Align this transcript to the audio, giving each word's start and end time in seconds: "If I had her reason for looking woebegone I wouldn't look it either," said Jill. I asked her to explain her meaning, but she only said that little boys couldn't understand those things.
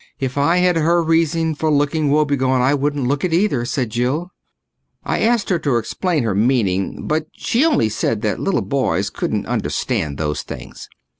"If 0.19 0.35
I 0.35 0.57
had 0.57 0.77
her 0.77 1.03
reason 1.03 1.53
for 1.53 1.69
looking 1.69 2.09
woebegone 2.09 2.59
I 2.59 2.73
wouldn't 2.73 3.05
look 3.07 3.23
it 3.23 3.35
either," 3.35 3.65
said 3.65 3.91
Jill. 3.91 4.31
I 5.03 5.19
asked 5.19 5.49
her 5.49 5.59
to 5.59 5.77
explain 5.77 6.23
her 6.23 6.33
meaning, 6.33 7.05
but 7.05 7.27
she 7.33 7.63
only 7.63 7.87
said 7.89 8.23
that 8.23 8.39
little 8.39 8.63
boys 8.63 9.11
couldn't 9.11 9.45
understand 9.45 10.17
those 10.17 10.41
things. 10.41 10.89